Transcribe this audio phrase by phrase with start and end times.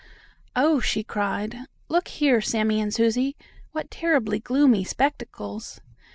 [0.55, 1.55] "Oh!" she cried,
[1.87, 3.37] "look here, Sammie and Susie!
[3.71, 5.79] What terribly gloomy spectacles!"